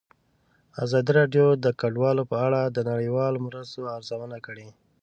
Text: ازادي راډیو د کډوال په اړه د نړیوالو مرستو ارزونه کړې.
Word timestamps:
ازادي 0.83 1.11
راډیو 1.19 1.47
د 1.63 1.65
کډوال 1.79 2.17
په 2.31 2.37
اړه 2.47 2.61
د 2.65 2.77
نړیوالو 2.91 3.43
مرستو 3.47 3.81
ارزونه 3.95 4.37
کړې. 4.45 4.67